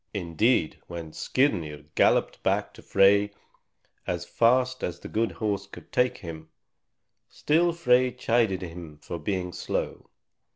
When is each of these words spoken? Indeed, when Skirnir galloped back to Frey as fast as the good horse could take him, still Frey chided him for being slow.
Indeed, 0.15 0.79
when 0.87 1.13
Skirnir 1.13 1.85
galloped 1.93 2.41
back 2.41 2.73
to 2.73 2.81
Frey 2.81 3.29
as 4.07 4.25
fast 4.25 4.83
as 4.83 4.99
the 4.99 5.07
good 5.07 5.33
horse 5.33 5.67
could 5.67 5.91
take 5.91 6.17
him, 6.17 6.49
still 7.29 7.71
Frey 7.71 8.09
chided 8.11 8.63
him 8.63 8.97
for 8.97 9.19
being 9.19 9.53
slow. 9.53 10.09